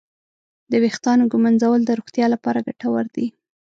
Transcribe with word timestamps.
د 0.71 0.73
ویښتانو 0.83 1.23
ږمنځول 1.31 1.81
د 1.85 1.91
روغتیا 1.99 2.25
لپاره 2.33 2.65
ګټور 2.67 3.05
دي. 3.15 3.27